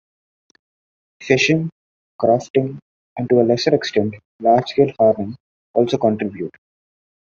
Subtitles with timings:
[1.21, 1.69] Fishing,
[2.19, 2.79] crofting
[3.19, 5.35] and to a lesser extent, large-scale farming
[5.75, 6.55] also contribute.